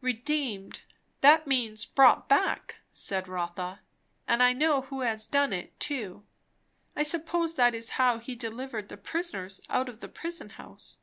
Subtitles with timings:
[0.00, 0.84] Redeemed,
[1.20, 3.80] that means, bought back, said Rotha;
[4.26, 6.24] and I know who has done it, too.
[6.96, 10.96] I suppose that is how he delivered the prisoners out of the prison house.